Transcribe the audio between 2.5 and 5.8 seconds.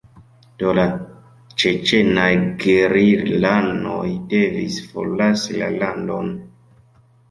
gerilanoj devis forlasi la